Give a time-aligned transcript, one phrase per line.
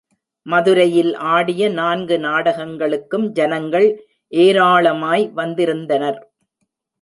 [0.45, 3.87] மதுரையில் ஆடிய நான்கு நாடகங்களுக்கும் ஜனங்கள்
[4.33, 6.19] ஏராளமாய் வந்திருந்தனர்.